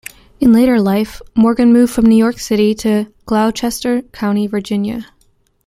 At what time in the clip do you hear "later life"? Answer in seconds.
0.51-1.21